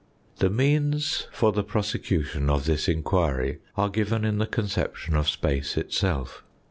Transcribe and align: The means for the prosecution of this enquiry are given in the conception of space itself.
The 0.37 0.49
means 0.49 1.27
for 1.31 1.51
the 1.51 1.63
prosecution 1.63 2.49
of 2.49 2.65
this 2.65 2.87
enquiry 2.89 3.59
are 3.77 3.87
given 3.91 4.25
in 4.25 4.39
the 4.39 4.47
conception 4.47 5.15
of 5.15 5.29
space 5.29 5.77
itself. 5.77 6.43